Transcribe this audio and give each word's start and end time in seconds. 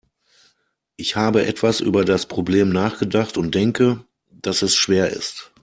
Ich 0.97 1.15
habe 1.15 1.45
etwas 1.45 1.79
über 1.79 2.03
das 2.05 2.25
Problem 2.25 2.69
nachgedacht 2.69 3.37
und 3.37 3.53
denke, 3.53 4.03
dass 4.31 4.63
es 4.63 4.75
schwer 4.75 5.11
ist. 5.11 5.51